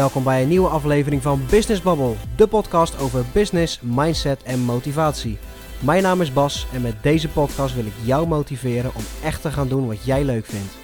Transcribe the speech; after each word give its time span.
Welkom 0.00 0.24
bij 0.24 0.42
een 0.42 0.48
nieuwe 0.48 0.68
aflevering 0.68 1.22
van 1.22 1.40
Business 1.50 1.82
Bubble, 1.82 2.14
de 2.36 2.46
podcast 2.46 3.00
over 3.00 3.24
business, 3.32 3.80
mindset 3.80 4.42
en 4.42 4.60
motivatie. 4.60 5.38
Mijn 5.84 6.02
naam 6.02 6.20
is 6.20 6.32
Bas 6.32 6.66
en 6.72 6.82
met 6.82 7.02
deze 7.02 7.28
podcast 7.28 7.74
wil 7.74 7.84
ik 7.84 7.92
jou 8.04 8.26
motiveren 8.26 8.94
om 8.94 9.02
echt 9.22 9.42
te 9.42 9.50
gaan 9.50 9.68
doen 9.68 9.86
wat 9.86 10.04
jij 10.04 10.24
leuk 10.24 10.44
vindt. 10.44 10.78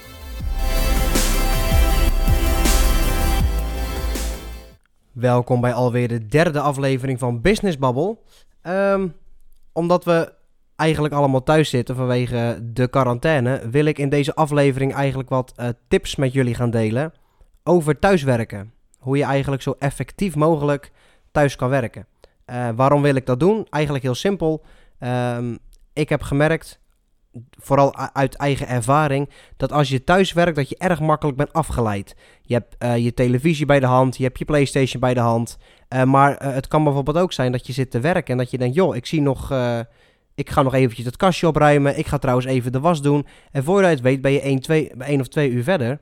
Welkom 5.12 5.60
bij 5.60 5.72
alweer 5.72 6.08
de 6.08 6.26
derde 6.26 6.60
aflevering 6.60 7.18
van 7.18 7.40
Business 7.40 7.78
Bubble. 7.78 8.18
Ehm, 8.62 9.08
omdat 9.72 10.04
we 10.04 10.32
eigenlijk 10.76 11.14
allemaal 11.14 11.42
thuis 11.42 11.70
zitten 11.70 11.96
vanwege 11.96 12.60
de 12.72 12.88
quarantaine, 12.88 13.68
wil 13.70 13.84
ik 13.84 13.98
in 13.98 14.08
deze 14.08 14.34
aflevering 14.34 14.94
eigenlijk 14.94 15.28
wat 15.28 15.52
eh, 15.56 15.68
tips 15.88 16.16
met 16.16 16.32
jullie 16.32 16.54
gaan 16.54 16.70
delen 16.70 17.12
over 17.62 17.98
thuiswerken. 17.98 18.74
Hoe 19.06 19.16
je 19.16 19.24
eigenlijk 19.24 19.62
zo 19.62 19.74
effectief 19.78 20.34
mogelijk 20.34 20.92
thuis 21.30 21.56
kan 21.56 21.68
werken. 21.68 22.06
Uh, 22.46 22.68
waarom 22.76 23.02
wil 23.02 23.14
ik 23.14 23.26
dat 23.26 23.40
doen? 23.40 23.66
Eigenlijk 23.70 24.04
heel 24.04 24.14
simpel. 24.14 24.64
Um, 25.00 25.58
ik 25.92 26.08
heb 26.08 26.22
gemerkt, 26.22 26.80
vooral 27.50 27.96
uit 27.96 28.34
eigen 28.34 28.68
ervaring, 28.68 29.30
dat 29.56 29.72
als 29.72 29.88
je 29.88 30.04
thuis 30.04 30.32
werkt, 30.32 30.56
dat 30.56 30.68
je 30.68 30.76
erg 30.78 31.00
makkelijk 31.00 31.36
bent 31.36 31.52
afgeleid. 31.52 32.16
Je 32.42 32.54
hebt 32.54 32.76
uh, 32.78 32.96
je 32.96 33.14
televisie 33.14 33.66
bij 33.66 33.80
de 33.80 33.86
hand, 33.86 34.16
je 34.16 34.22
hebt 34.24 34.38
je 34.38 34.44
PlayStation 34.44 35.00
bij 35.00 35.14
de 35.14 35.20
hand. 35.20 35.58
Uh, 35.88 36.02
maar 36.02 36.36
het 36.42 36.68
kan 36.68 36.84
bijvoorbeeld 36.84 37.16
ook 37.16 37.32
zijn 37.32 37.52
dat 37.52 37.66
je 37.66 37.72
zit 37.72 37.90
te 37.90 38.00
werken 38.00 38.32
en 38.32 38.38
dat 38.38 38.50
je 38.50 38.58
denkt, 38.58 38.74
joh, 38.74 38.96
ik 38.96 39.06
zie 39.06 39.20
nog 39.20 39.52
ik 40.34 40.50
ga 40.50 40.62
nog 40.62 40.74
eventjes 40.74 41.06
het 41.06 41.16
kastje 41.16 41.46
opruimen. 41.46 41.98
Ik 41.98 42.06
ga 42.06 42.18
trouwens 42.18 42.46
even 42.46 42.72
de 42.72 42.80
was 42.80 43.02
doen. 43.02 43.26
En 43.50 43.64
voor 43.64 43.80
je 43.80 43.86
het 43.86 44.00
weet 44.00 44.20
ben 44.20 44.32
je 44.32 44.40
1, 44.40 44.60
2, 44.60 44.90
1 44.90 45.20
of 45.20 45.28
2 45.28 45.50
uur 45.50 45.62
verder. 45.62 46.00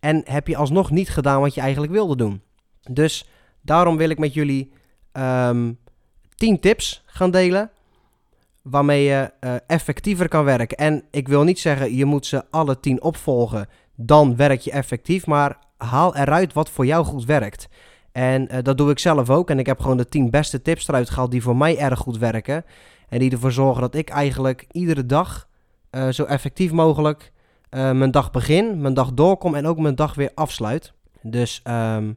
En 0.00 0.22
heb 0.24 0.48
je 0.48 0.56
alsnog 0.56 0.90
niet 0.90 1.10
gedaan 1.10 1.40
wat 1.40 1.54
je 1.54 1.60
eigenlijk 1.60 1.92
wilde 1.92 2.16
doen. 2.16 2.42
Dus 2.90 3.28
daarom 3.60 3.96
wil 3.96 4.08
ik 4.08 4.18
met 4.18 4.34
jullie 4.34 4.72
um, 5.12 5.22
ehm, 5.22 5.72
10 6.34 6.60
tips 6.60 7.02
gaan 7.06 7.30
delen. 7.30 7.70
Waarmee 8.62 9.04
je 9.04 9.32
uh, 9.40 9.54
effectiever 9.66 10.28
kan 10.28 10.44
werken. 10.44 10.76
En 10.76 11.04
ik 11.10 11.28
wil 11.28 11.42
niet 11.42 11.58
zeggen 11.58 11.94
je 11.94 12.04
moet 12.04 12.26
ze 12.26 12.44
alle 12.50 12.80
10 12.80 13.02
opvolgen. 13.02 13.68
Dan 13.94 14.36
werk 14.36 14.60
je 14.60 14.70
effectief. 14.70 15.26
Maar 15.26 15.58
haal 15.76 16.16
eruit 16.16 16.52
wat 16.52 16.70
voor 16.70 16.86
jou 16.86 17.04
goed 17.04 17.24
werkt. 17.24 17.68
En 18.12 18.48
uh, 18.54 18.62
dat 18.62 18.78
doe 18.78 18.90
ik 18.90 18.98
zelf 18.98 19.30
ook. 19.30 19.50
En 19.50 19.58
ik 19.58 19.66
heb 19.66 19.80
gewoon 19.80 19.96
de 19.96 20.08
10 20.08 20.30
beste 20.30 20.62
tips 20.62 20.88
eruit 20.88 21.10
gehaald 21.10 21.30
die 21.30 21.42
voor 21.42 21.56
mij 21.56 21.78
erg 21.78 21.98
goed 21.98 22.18
werken. 22.18 22.64
En 23.08 23.18
die 23.18 23.30
ervoor 23.30 23.52
zorgen 23.52 23.80
dat 23.80 23.94
ik 23.94 24.08
eigenlijk 24.08 24.66
iedere 24.70 25.06
dag 25.06 25.48
uh, 25.90 26.08
zo 26.08 26.24
effectief 26.24 26.72
mogelijk 26.72 27.32
mijn 27.70 28.10
dag 28.10 28.30
begin, 28.30 28.80
mijn 28.80 28.94
dag 28.94 29.12
doorkom 29.12 29.54
en 29.54 29.66
ook 29.66 29.78
mijn 29.78 29.94
dag 29.94 30.14
weer 30.14 30.30
afsluit. 30.34 30.92
Dus 31.22 31.62
um, 31.64 32.16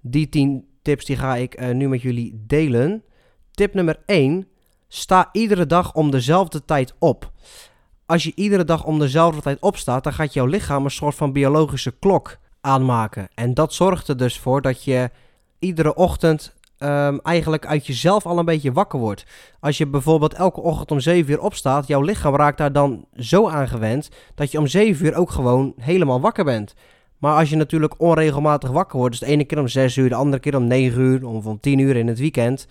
die 0.00 0.28
10 0.28 0.66
tips 0.82 1.04
die 1.04 1.16
ga 1.16 1.36
ik 1.36 1.60
uh, 1.60 1.70
nu 1.70 1.88
met 1.88 2.02
jullie 2.02 2.42
delen. 2.46 3.02
Tip 3.50 3.74
nummer 3.74 3.98
1. 4.06 4.48
Sta 4.88 5.28
iedere 5.32 5.66
dag 5.66 5.94
om 5.94 6.10
dezelfde 6.10 6.64
tijd 6.64 6.94
op. 6.98 7.32
Als 8.06 8.22
je 8.22 8.32
iedere 8.34 8.64
dag 8.64 8.84
om 8.84 8.98
dezelfde 8.98 9.40
tijd 9.40 9.60
opstaat, 9.60 10.04
dan 10.04 10.12
gaat 10.12 10.32
jouw 10.32 10.46
lichaam 10.46 10.84
een 10.84 10.90
soort 10.90 11.14
van 11.14 11.32
biologische 11.32 11.98
klok 11.98 12.38
aanmaken. 12.60 13.28
En 13.34 13.54
dat 13.54 13.74
zorgt 13.74 14.08
er 14.08 14.16
dus 14.16 14.38
voor 14.38 14.62
dat 14.62 14.84
je 14.84 15.10
iedere 15.58 15.94
ochtend 15.94 16.54
um, 16.78 17.20
eigenlijk 17.20 17.66
uit 17.66 17.86
jezelf 17.86 18.26
al 18.26 18.38
een 18.38 18.44
beetje 18.44 18.72
wakker 18.72 18.98
wordt. 18.98 19.24
Als 19.60 19.78
je 19.78 19.86
bijvoorbeeld 19.86 20.34
elke 20.34 20.60
ochtend 20.60 20.90
om 20.90 21.00
7 21.00 21.32
uur 21.32 21.40
opstaat, 21.40 21.86
jouw 21.86 22.00
lichaam 22.00 22.36
raakt 22.36 22.58
daar 22.58 22.72
dan 22.72 23.04
zo 23.14 23.48
aan 23.48 23.68
gewend 23.68 24.08
dat 24.34 24.50
je 24.50 24.58
om 24.58 24.66
7 24.66 25.06
uur 25.06 25.14
ook 25.14 25.30
gewoon 25.30 25.74
helemaal 25.76 26.20
wakker 26.20 26.44
bent. 26.44 26.74
Maar 27.18 27.36
als 27.38 27.50
je 27.50 27.56
natuurlijk 27.56 28.00
onregelmatig 28.00 28.70
wakker 28.70 28.98
wordt, 28.98 29.18
dus 29.18 29.28
de 29.28 29.34
ene 29.34 29.44
keer 29.44 29.58
om 29.58 29.68
6 29.68 29.96
uur, 29.96 30.08
de 30.08 30.14
andere 30.14 30.42
keer 30.42 30.56
om 30.56 30.66
9 30.66 31.00
uur 31.00 31.26
of 31.26 31.46
om 31.46 31.60
10 31.60 31.78
uur 31.78 31.96
in 31.96 32.06
het 32.06 32.18
weekend, 32.18 32.66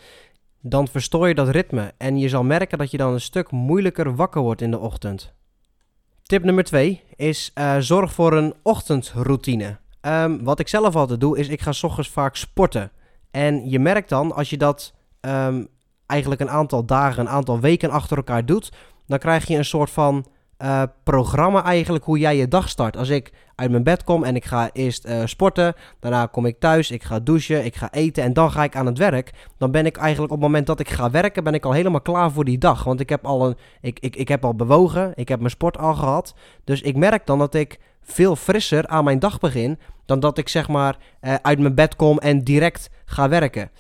dan 0.62 0.88
verstoor 0.88 1.28
je 1.28 1.36
dat 1.36 1.50
ritme. 1.50 1.94
En 1.98 2.18
je 2.18 2.30
zal 2.30 2.44
merken 2.44 2.78
dat 2.78 2.92
je 2.92 2.98
dan 2.98 3.14
een 3.14 3.22
stuk 3.22 3.52
moeilijker 3.52 4.16
wakker 4.16 4.42
wordt 4.42 4.62
in 4.62 4.72
de 4.72 4.80
ochtend. 4.80 5.34
Tip 6.24 6.44
nummer 6.44 6.64
2 6.64 7.04
is 7.16 7.52
uh, 7.56 7.78
zorg 7.78 8.14
voor 8.14 8.34
een 8.34 8.54
ochtendroutine. 8.62 9.78
Um, 10.02 10.44
wat 10.44 10.60
ik 10.60 10.68
zelf 10.68 10.96
altijd 10.96 11.20
doe, 11.20 11.38
is 11.38 11.48
ik 11.48 11.62
ga 11.62 11.72
s 11.72 11.84
ochtends 11.84 12.10
vaak 12.10 12.36
sporten. 12.36 12.92
En 13.32 13.70
je 13.70 13.80
merkt 13.80 14.10
dan, 14.10 14.32
als 14.32 14.50
je 14.50 14.58
dat 14.58 14.94
um, 15.22 15.68
eigenlijk 16.06 16.42
een 16.42 16.50
aantal 16.50 16.86
dagen, 16.86 17.22
een 17.22 17.32
aantal 17.32 17.60
weken 17.60 17.90
achter 17.90 18.18
elkaar 18.18 18.46
doet, 18.46 18.72
dan 19.06 19.20
krijg 19.20 19.48
je 19.48 19.58
een 19.58 19.66
soort 19.66 19.90
van 19.90 20.26
uh, 20.60 20.84
programma 21.04 21.64
eigenlijk 21.64 22.06
hoe 22.06 22.20
jij 22.20 22.38
je 22.38 22.48
dag 22.48 22.70
start. 22.70 22.98
Als 22.98 23.10
ik 23.10 23.32
uit 23.56 23.72
mijn 23.72 23.84
bed 23.84 24.04
kom 24.04 24.24
en 24.24 24.36
ik 24.36 24.46
ga 24.46 24.70
eerst 24.74 25.08
uh, 25.08 25.22
sporten, 25.26 25.74
daarna 26.00 26.26
kom 26.26 26.46
ik 26.46 26.60
thuis, 26.60 26.92
ik 26.92 27.04
ga 27.04 27.20
douchen, 27.20 27.66
ik 27.66 27.76
ga 27.76 27.92
eten 27.92 28.24
en 28.24 28.34
dan 28.34 28.52
ga 28.52 28.64
ik 28.64 28.76
aan 28.76 28.86
het 28.86 28.98
werk. 28.98 29.32
Dan 29.58 29.72
ben 29.72 29.86
ik 29.86 29.98
eigenlijk 29.98 30.34
op 30.34 30.38
het 30.38 30.48
moment 30.48 30.68
dat 30.68 30.80
ik 30.80 30.90
ga 30.90 31.12
werken, 31.12 31.44
ben 31.44 31.54
ik 31.54 31.66
al 31.66 31.72
helemaal 31.72 32.02
klaar 32.02 32.32
voor 32.32 32.46
die 32.46 32.58
dag. 32.58 32.84
Want 32.84 33.00
ik 33.00 33.10
heb 33.10 33.26
al, 33.26 33.48
een, 33.48 33.58
ik, 33.82 34.00
ik, 34.00 34.16
ik 34.16 34.28
heb 34.28 34.46
al 34.46 34.56
bewogen, 34.56 35.12
ik 35.16 35.28
heb 35.28 35.40
mijn 35.40 35.52
sport 35.52 35.78
al 35.78 35.94
gehad. 35.94 36.36
Dus 36.64 36.82
ik 36.82 36.96
merk 36.96 37.26
dan 37.26 37.40
dat 37.40 37.54
ik 37.54 37.80
veel 38.02 38.36
frisser 38.36 38.88
aan 38.88 39.04
mijn 39.04 39.20
dag 39.20 39.40
begin 39.40 39.80
dan 40.06 40.20
dat 40.20 40.38
ik 40.38 40.50
zeg 40.50 40.68
maar 40.68 40.98
uh, 41.22 41.36
uit 41.42 41.60
mijn 41.60 41.76
bed 41.76 41.96
kom 41.96 42.18
en 42.18 42.44
direct 42.44 42.90
ga 43.06 43.30
werken. 43.30 43.72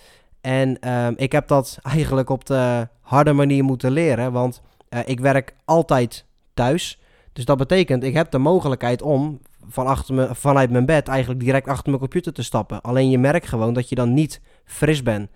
En 0.42 0.78
uh, 0.82 1.08
ik 1.16 1.32
heb 1.32 1.48
dat 1.48 1.78
eigenlijk 1.94 2.30
op 2.30 2.46
de 2.46 2.88
harde 3.02 3.34
manier 3.34 3.64
moeten 3.64 3.92
leren, 3.92 4.32
want 4.32 4.62
ik 5.06 5.20
werk 5.20 5.56
altijd 5.66 6.27
thuis. 6.58 7.00
Dus 7.34 7.46
dat 7.46 7.58
betekent, 7.58 8.04
ik 8.04 8.14
heb 8.14 8.32
de 8.32 8.38
mogelijkheid 8.38 9.02
om 9.02 9.40
van 9.70 9.88
achter 9.88 10.36
vanuit 10.36 10.72
mijn 10.72 10.86
bed 10.86 11.08
eigenlijk 11.08 11.40
direct 11.40 11.68
achter 11.68 11.88
mijn 11.88 12.00
computer 12.00 12.34
te 12.34 12.44
stappen. 12.44 12.82
Alleen 12.82 13.10
je 13.10 13.18
merkt 13.18 13.48
gewoon 13.48 13.74
dat 13.74 13.90
je 13.90 13.96
dan 13.96 14.14
niet 14.14 14.42
fris 14.66 15.04
bent. 15.04 15.30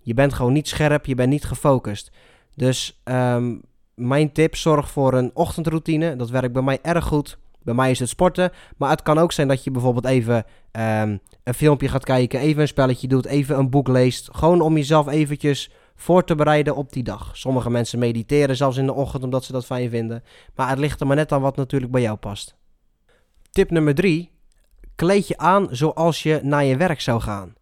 Je 0.00 0.14
bent 0.14 0.32
gewoon 0.32 0.52
niet 0.52 0.68
scherp, 0.68 1.06
je 1.06 1.14
bent 1.14 1.30
niet 1.30 1.44
gefocust. 1.44 2.10
Dus 2.54 3.00
um, 3.04 3.62
mijn 3.94 4.32
tip, 4.32 4.56
zorg 4.56 4.90
voor 4.90 5.14
een 5.14 5.30
ochtendroutine. 5.34 6.16
Dat 6.16 6.30
werkt 6.30 6.52
bij 6.52 6.62
mij 6.62 6.78
erg 6.82 7.04
goed. 7.04 7.38
Bij 7.62 7.74
mij 7.74 7.90
is 7.90 7.98
het 7.98 8.08
sporten. 8.08 8.50
Maar 8.76 8.90
het 8.90 9.02
kan 9.02 9.18
ook 9.18 9.32
zijn 9.32 9.48
dat 9.48 9.64
je 9.64 9.70
bijvoorbeeld 9.70 10.06
even 10.06 10.36
um, 10.72 11.20
een 11.44 11.54
filmpje 11.54 11.88
gaat 11.88 12.04
kijken, 12.04 12.40
even 12.40 12.62
een 12.62 12.68
spelletje 12.68 13.08
doet, 13.08 13.26
even 13.26 13.58
een 13.58 13.70
boek 13.70 13.88
leest. 13.88 14.28
Gewoon 14.32 14.60
om 14.60 14.76
jezelf 14.76 15.08
eventjes 15.08 15.70
voor 15.94 16.24
te 16.24 16.34
bereiden 16.34 16.76
op 16.76 16.92
die 16.92 17.02
dag. 17.02 17.36
Sommige 17.36 17.70
mensen 17.70 17.98
mediteren 17.98 18.56
zelfs 18.56 18.76
in 18.76 18.86
de 18.86 18.94
ochtend 18.94 19.22
omdat 19.24 19.44
ze 19.44 19.52
dat 19.52 19.66
fijn 19.66 19.90
vinden. 19.90 20.22
Maar 20.54 20.68
het 20.68 20.78
ligt 20.78 21.00
er 21.00 21.06
maar 21.06 21.16
net 21.16 21.32
aan 21.32 21.40
wat 21.40 21.56
natuurlijk 21.56 21.92
bij 21.92 22.02
jou 22.02 22.16
past. 22.16 22.56
Tip 23.50 23.70
nummer 23.70 23.94
3. 23.94 24.30
Kleed 24.94 25.28
je 25.28 25.38
aan 25.38 25.68
zoals 25.70 26.22
je 26.22 26.40
naar 26.42 26.64
je 26.64 26.76
werk 26.76 27.00
zou 27.00 27.20
gaan. 27.20 27.54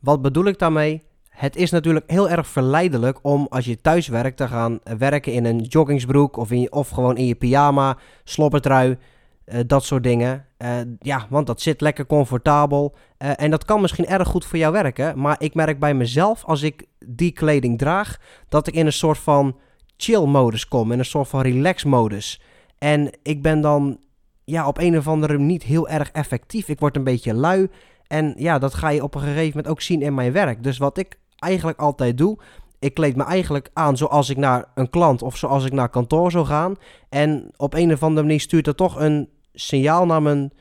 Wat 0.00 0.22
bedoel 0.22 0.44
ik 0.44 0.58
daarmee? 0.58 1.02
Het 1.28 1.56
is 1.56 1.70
natuurlijk 1.70 2.10
heel 2.10 2.28
erg 2.28 2.46
verleidelijk 2.46 3.18
om 3.22 3.46
als 3.50 3.64
je 3.64 3.80
thuis 3.80 4.08
werkt 4.08 4.36
te 4.36 4.48
gaan 4.48 4.80
werken 4.98 5.32
in 5.32 5.44
een 5.44 5.60
joggingsbroek 5.60 6.36
of, 6.36 6.50
in 6.50 6.72
of 6.72 6.88
gewoon 6.88 7.16
in 7.16 7.26
je 7.26 7.34
pyjama, 7.34 7.98
sloppertrui. 8.24 8.98
Uh, 9.46 9.60
dat 9.66 9.84
soort 9.84 10.02
dingen. 10.02 10.46
Uh, 10.58 10.76
ja, 10.98 11.26
want 11.30 11.46
dat 11.46 11.60
zit 11.60 11.80
lekker 11.80 12.06
comfortabel. 12.06 12.94
Uh, 13.18 13.30
en 13.36 13.50
dat 13.50 13.64
kan 13.64 13.80
misschien 13.80 14.06
erg 14.06 14.28
goed 14.28 14.44
voor 14.44 14.58
jou 14.58 14.72
werken. 14.72 15.18
Maar 15.20 15.36
ik 15.38 15.54
merk 15.54 15.78
bij 15.78 15.94
mezelf, 15.94 16.44
als 16.44 16.62
ik 16.62 16.86
die 17.06 17.32
kleding 17.32 17.78
draag, 17.78 18.18
dat 18.48 18.66
ik 18.66 18.74
in 18.74 18.86
een 18.86 18.92
soort 18.92 19.18
van 19.18 19.58
chill-modus 19.96 20.68
kom. 20.68 20.92
In 20.92 20.98
een 20.98 21.04
soort 21.04 21.28
van 21.28 21.40
relax-modus. 21.40 22.40
En 22.78 23.10
ik 23.22 23.42
ben 23.42 23.60
dan 23.60 23.98
ja, 24.44 24.66
op 24.66 24.78
een 24.78 24.96
of 24.96 25.08
andere 25.08 25.32
manier 25.32 25.46
niet 25.46 25.62
heel 25.62 25.88
erg 25.88 26.10
effectief. 26.10 26.68
Ik 26.68 26.80
word 26.80 26.96
een 26.96 27.04
beetje 27.04 27.34
lui. 27.34 27.68
En 28.06 28.34
ja, 28.36 28.58
dat 28.58 28.74
ga 28.74 28.88
je 28.88 29.02
op 29.02 29.14
een 29.14 29.20
gegeven 29.20 29.46
moment 29.46 29.68
ook 29.68 29.80
zien 29.80 30.02
in 30.02 30.14
mijn 30.14 30.32
werk. 30.32 30.62
Dus 30.62 30.78
wat 30.78 30.98
ik 30.98 31.18
eigenlijk 31.38 31.78
altijd 31.78 32.18
doe, 32.18 32.38
ik 32.82 32.94
kleed 32.94 33.16
me 33.16 33.24
eigenlijk 33.24 33.70
aan 33.72 33.96
zoals 33.96 34.30
ik 34.30 34.36
naar 34.36 34.64
een 34.74 34.90
klant 34.90 35.22
of 35.22 35.36
zoals 35.36 35.64
ik 35.64 35.72
naar 35.72 35.88
kantoor 35.88 36.30
zou 36.30 36.46
gaan. 36.46 36.76
En 37.08 37.50
op 37.56 37.74
een 37.74 37.92
of 37.92 38.02
andere 38.02 38.26
manier 38.26 38.40
stuurt 38.40 38.66
er 38.66 38.74
toch 38.74 39.00
een 39.00 39.28
signaal 39.52 40.06
naar 40.06 40.22
mijn, 40.22 40.52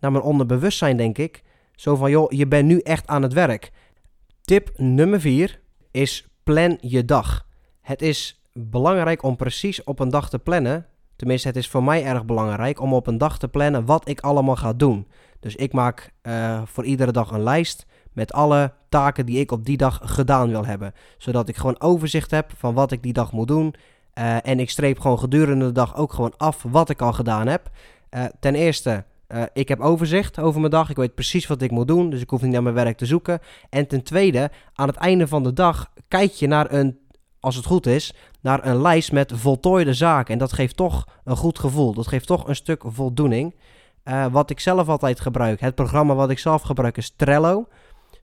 naar 0.00 0.12
mijn 0.12 0.24
onderbewustzijn, 0.24 0.96
denk 0.96 1.18
ik. 1.18 1.42
Zo 1.74 1.96
van, 1.96 2.10
joh, 2.10 2.32
je 2.32 2.46
bent 2.46 2.66
nu 2.68 2.78
echt 2.78 3.06
aan 3.06 3.22
het 3.22 3.32
werk. 3.32 3.72
Tip 4.40 4.70
nummer 4.76 5.20
4 5.20 5.60
is 5.90 6.28
plan 6.42 6.78
je 6.80 7.04
dag. 7.04 7.46
Het 7.80 8.02
is 8.02 8.42
belangrijk 8.52 9.22
om 9.22 9.36
precies 9.36 9.84
op 9.84 9.98
een 9.98 10.10
dag 10.10 10.30
te 10.30 10.38
plannen. 10.38 10.86
Tenminste, 11.16 11.48
het 11.48 11.56
is 11.56 11.68
voor 11.68 11.84
mij 11.84 12.04
erg 12.04 12.24
belangrijk 12.24 12.80
om 12.80 12.92
op 12.94 13.06
een 13.06 13.18
dag 13.18 13.38
te 13.38 13.48
plannen 13.48 13.84
wat 13.84 14.08
ik 14.08 14.20
allemaal 14.20 14.56
ga 14.56 14.72
doen. 14.72 15.08
Dus 15.40 15.56
ik 15.56 15.72
maak 15.72 16.12
uh, 16.22 16.62
voor 16.64 16.84
iedere 16.84 17.12
dag 17.12 17.30
een 17.30 17.42
lijst 17.42 17.86
met 18.14 18.32
alle 18.32 18.72
taken 18.88 19.26
die 19.26 19.38
ik 19.38 19.50
op 19.50 19.64
die 19.64 19.76
dag 19.76 20.00
gedaan 20.02 20.50
wil 20.50 20.66
hebben. 20.66 20.94
Zodat 21.18 21.48
ik 21.48 21.56
gewoon 21.56 21.80
overzicht 21.80 22.30
heb 22.30 22.50
van 22.56 22.74
wat 22.74 22.92
ik 22.92 23.02
die 23.02 23.12
dag 23.12 23.32
moet 23.32 23.48
doen. 23.48 23.74
Uh, 24.18 24.46
en 24.46 24.60
ik 24.60 24.70
streep 24.70 24.98
gewoon 25.00 25.18
gedurende 25.18 25.64
de 25.64 25.72
dag 25.72 25.96
ook 25.96 26.12
gewoon 26.12 26.34
af 26.36 26.64
wat 26.68 26.90
ik 26.90 27.02
al 27.02 27.12
gedaan 27.12 27.46
heb. 27.46 27.70
Uh, 28.10 28.24
ten 28.40 28.54
eerste, 28.54 29.04
uh, 29.28 29.42
ik 29.52 29.68
heb 29.68 29.80
overzicht 29.80 30.38
over 30.38 30.60
mijn 30.60 30.72
dag. 30.72 30.90
Ik 30.90 30.96
weet 30.96 31.14
precies 31.14 31.46
wat 31.46 31.62
ik 31.62 31.70
moet 31.70 31.88
doen. 31.88 32.10
Dus 32.10 32.20
ik 32.20 32.30
hoef 32.30 32.42
niet 32.42 32.52
naar 32.52 32.62
mijn 32.62 32.74
werk 32.74 32.96
te 32.96 33.06
zoeken. 33.06 33.38
En 33.70 33.86
ten 33.86 34.02
tweede, 34.02 34.50
aan 34.74 34.88
het 34.88 34.96
einde 34.96 35.28
van 35.28 35.42
de 35.42 35.52
dag 35.52 35.90
kijk 36.08 36.32
je 36.32 36.46
naar 36.46 36.72
een, 36.72 36.98
als 37.40 37.56
het 37.56 37.64
goed 37.64 37.86
is, 37.86 38.14
naar 38.40 38.66
een 38.66 38.82
lijst 38.82 39.12
met 39.12 39.32
voltooide 39.34 39.94
zaken. 39.94 40.32
En 40.32 40.38
dat 40.38 40.52
geeft 40.52 40.76
toch 40.76 41.04
een 41.24 41.36
goed 41.36 41.58
gevoel. 41.58 41.94
Dat 41.94 42.06
geeft 42.06 42.26
toch 42.26 42.48
een 42.48 42.56
stuk 42.56 42.82
voldoening. 42.86 43.54
wat 44.30 44.50
ik 44.50 44.60
zelf 44.60 44.88
altijd 44.88 45.20
gebruik, 45.20 45.60
het 45.60 45.74
programma 45.74 46.14
wat 46.14 46.30
ik 46.30 46.38
zelf 46.38 46.62
gebruik 46.62 46.96
is 46.96 47.12
Trello. 47.16 47.66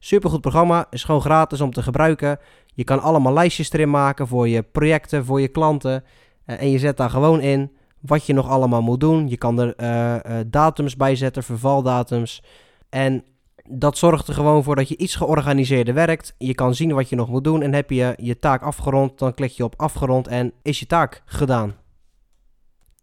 Supergoed 0.03 0.41
programma, 0.41 0.87
is 0.89 1.03
gewoon 1.03 1.21
gratis 1.21 1.61
om 1.61 1.73
te 1.73 1.83
gebruiken. 1.83 2.39
Je 2.73 2.83
kan 2.83 3.01
allemaal 3.01 3.33
lijstjes 3.33 3.71
erin 3.71 3.89
maken 3.89 4.27
voor 4.27 4.47
je 4.47 4.61
projecten, 4.63 5.25
voor 5.25 5.41
je 5.41 5.47
klanten. 5.47 6.03
en 6.45 6.69
je 6.69 6.79
zet 6.79 6.97
daar 6.97 7.09
gewoon 7.09 7.41
in 7.41 7.71
wat 7.99 8.25
je 8.25 8.33
nog 8.33 8.49
allemaal 8.49 8.81
moet 8.81 8.99
doen. 8.99 9.29
Je 9.29 9.37
kan 9.37 9.59
er 9.59 10.47
datums 10.49 10.95
bij 10.95 11.15
zetten, 11.15 11.43
vervaldatums. 11.43 12.43
En 12.89 13.23
dat 13.69 13.97
zorgt 13.97 14.27
er 14.27 14.33
gewoon 14.33 14.63
voor 14.63 14.75
dat 14.75 14.89
je 14.89 14.97
iets 14.97 15.15
georganiseerder 15.15 15.93
werkt. 15.93 16.35
Je 16.37 16.55
kan 16.55 16.75
zien 16.75 16.93
wat 16.93 17.09
je 17.09 17.15
nog 17.15 17.29
moet 17.29 17.43
doen 17.43 17.61
en 17.61 17.73
heb 17.73 17.89
je 17.89 18.13
je 18.17 18.39
taak 18.39 18.61
afgerond, 18.61 19.19
dan 19.19 19.33
klik 19.33 19.51
je 19.51 19.63
op 19.63 19.73
afgerond 19.77 20.27
en 20.27 20.53
is 20.61 20.79
je 20.79 20.85
taak 20.85 21.21
gedaan. 21.25 21.75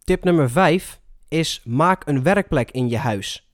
Tip 0.04 0.24
nummer 0.24 0.50
5 0.50 1.00
is 1.28 1.62
maak 1.64 2.06
een 2.06 2.22
werkplek 2.22 2.70
in 2.70 2.88
je 2.88 2.98
huis. 2.98 3.47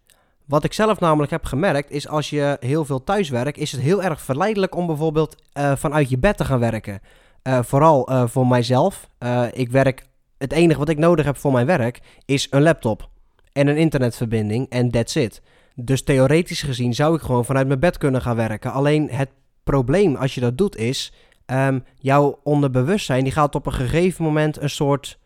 Wat 0.44 0.64
ik 0.64 0.72
zelf 0.72 1.00
namelijk 1.00 1.30
heb 1.30 1.44
gemerkt 1.44 1.90
is 1.90 2.08
als 2.08 2.30
je 2.30 2.56
heel 2.60 2.84
veel 2.84 3.04
thuis 3.04 3.28
werkt, 3.28 3.58
is 3.58 3.72
het 3.72 3.80
heel 3.80 4.02
erg 4.02 4.20
verleidelijk 4.20 4.76
om 4.76 4.86
bijvoorbeeld 4.86 5.42
uh, 5.58 5.72
vanuit 5.76 6.10
je 6.10 6.18
bed 6.18 6.36
te 6.36 6.44
gaan 6.44 6.58
werken. 6.58 7.00
Uh, 7.42 7.58
vooral 7.62 8.10
uh, 8.10 8.26
voor 8.26 8.46
mijzelf. 8.46 9.08
ik 9.52 9.70
werk, 9.70 10.06
het 10.38 10.52
enige 10.52 10.78
wat 10.78 10.88
ik 10.88 10.98
nodig 10.98 11.24
heb 11.24 11.36
voor 11.36 11.52
mijn 11.52 11.66
werk 11.66 12.00
is 12.24 12.46
een 12.50 12.62
laptop 12.62 13.08
en 13.52 13.66
een 13.66 13.76
internetverbinding 13.76 14.68
en 14.68 14.90
that's 14.90 15.14
it. 15.14 15.42
Dus 15.74 16.02
theoretisch 16.02 16.62
gezien 16.62 16.94
zou 16.94 17.14
ik 17.14 17.22
gewoon 17.22 17.44
vanuit 17.44 17.66
mijn 17.66 17.80
bed 17.80 17.98
kunnen 17.98 18.22
gaan 18.22 18.36
werken. 18.36 18.72
Alleen 18.72 19.10
het 19.10 19.28
probleem 19.64 20.16
als 20.16 20.34
je 20.34 20.40
dat 20.40 20.58
doet 20.58 20.76
is, 20.76 21.12
um, 21.46 21.84
jouw 21.98 22.40
onderbewustzijn 22.42 23.24
die 23.24 23.32
gaat 23.32 23.54
op 23.54 23.66
een 23.66 23.72
gegeven 23.72 24.24
moment 24.24 24.60
een 24.60 24.70
soort 24.70 25.18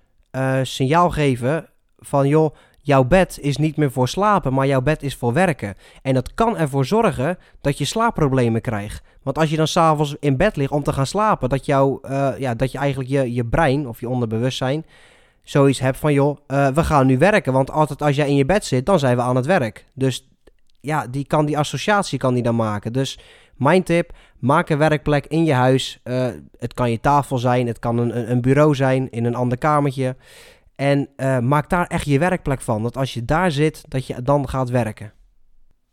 signaal 0.63 1.11
geven 1.11 1.69
van 1.99 2.29
joh, 2.29 2.55
jouw 2.89 3.05
bed 3.05 3.39
is 3.41 3.57
niet 3.57 3.77
meer 3.77 3.91
voor 3.91 4.09
slapen, 4.09 4.53
maar 4.53 4.67
jouw 4.67 4.81
bed 4.81 5.03
is 5.03 5.17
voor 5.17 5.33
werken. 5.33 5.75
En 6.03 6.15
dat 6.15 6.35
kan 6.35 6.57
ervoor 6.57 6.85
zorgen 6.85 7.39
dat 7.61 7.79
je 7.79 7.85
slaapproblemen 7.85 8.61
krijgt. 8.61 9.03
Want 9.23 9.39
als 9.39 9.51
je 9.51 9.57
dan 9.57 9.67
s'avonds 9.67 10.17
in 10.21 10.37
bed 10.37 10.57
ligt 10.57 10.71
om 10.71 10.83
te 10.83 10.93
gaan 10.93 11.07
slapen, 11.07 11.49
dat, 11.49 11.67
jou, 11.67 11.99
uh, 12.11 12.31
ja, 12.39 12.55
dat 12.55 12.73
je 12.73 12.79
eigenlijk 12.79 13.11
je, 13.11 13.35
je 13.35 13.45
brein 13.45 13.89
of 13.89 14.01
je 14.01 14.09
onderbewustzijn 14.09 14.85
zoiets 15.43 15.79
hebt 15.79 15.99
van 15.99 16.13
joh, 16.13 16.39
uh, 16.49 16.69
we 16.69 16.85
gaan 16.85 17.07
nu 17.07 17.19
werken. 17.19 17.53
Want 17.53 17.71
altijd 17.71 18.03
als 18.03 18.17
jij 18.17 18.29
in 18.29 18.37
je 18.37 18.45
bed 18.45 18.65
zit, 18.65 18.87
dan 18.87 18.99
zijn 18.99 19.17
we 19.17 19.23
aan 19.23 19.37
het 19.37 19.47
werk. 19.47 19.85
Dus 19.95 20.29
ja, 20.81 21.07
die 21.07 21.27
kan 21.27 21.47
die 21.47 21.59
associatie 21.59 22.19
kan 22.19 22.35
die 22.35 22.43
dan 22.43 22.57
maken. 22.57 22.93
Dus 22.93 23.19
mijn 23.57 23.83
tip, 23.83 24.13
maak 24.39 24.69
een 24.69 24.79
werkplek 24.79 25.27
in 25.27 25.45
je 25.45 25.53
huis. 25.53 26.01
Uh, 26.05 26.27
het 26.59 26.75
kan 26.75 26.91
je 26.91 27.01
tafel 27.01 27.39
zijn, 27.39 27.67
het 27.67 27.79
kan 27.79 27.99
een, 27.99 28.31
een 28.31 28.41
bureau 28.41 28.75
zijn 28.75 29.11
in 29.11 29.25
een 29.25 29.35
ander 29.35 29.59
kamertje. 29.59 30.17
En 30.79 31.09
uh, 31.17 31.39
maak 31.39 31.71
daar 31.71 31.87
echt 31.87 32.05
je 32.05 32.19
werkplek 32.19 32.61
van. 32.61 32.83
Dat 32.83 32.97
als 32.97 33.15
je 33.15 33.25
daar 33.25 33.51
zit, 33.51 33.85
dat 33.89 34.07
je 34.07 34.23
dan 34.23 34.49
gaat 34.49 34.69
werken. 34.69 35.13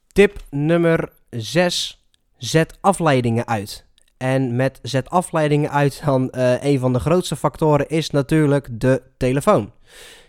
Tip 0.07 0.39
nummer 0.49 1.09
6. 1.29 2.05
Zet 2.37 2.77
afleidingen 2.81 3.47
uit. 3.47 3.85
En 4.17 4.55
met 4.55 4.79
zet 4.81 5.09
afleidingen 5.09 5.71
uit, 5.71 6.01
dan 6.05 6.31
uh, 6.31 6.63
een 6.63 6.79
van 6.79 6.93
de 6.93 6.99
grootste 6.99 7.35
factoren 7.35 7.89
is 7.89 8.09
natuurlijk 8.09 8.67
de 8.71 9.01
telefoon. 9.17 9.71